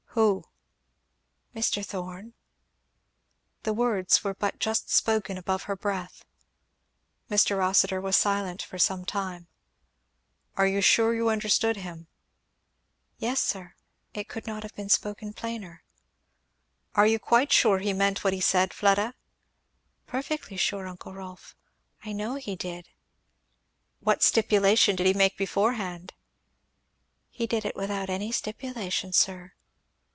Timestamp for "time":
9.05-9.47